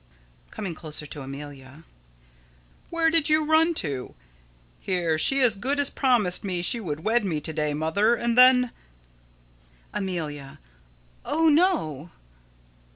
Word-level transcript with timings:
_][Coming 0.51 0.73
closer 0.73 1.05
to 1.05 1.21
Amelia.] 1.21 1.83
Where 2.89 3.11
did 3.11 3.29
you 3.29 3.45
run 3.45 3.75
to? 3.75 4.15
Here 4.79 5.19
she 5.19 5.41
as 5.41 5.55
good 5.55 5.79
as 5.79 5.91
promised 5.91 6.43
me 6.43 6.63
she 6.63 6.79
would 6.79 7.01
wed 7.01 7.23
me 7.23 7.39
to 7.39 7.53
day, 7.53 7.75
Mother, 7.75 8.15
and 8.15 8.35
then 8.35 8.71
Amelia: 9.93 10.57
Oh, 11.23 11.49
no! 11.49 12.09